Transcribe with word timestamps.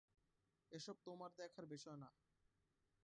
এসব 0.71 0.95
তোমার 1.05 1.31
দেখার 1.37 1.65
বিষয় 1.65 1.97
না। 1.97 2.09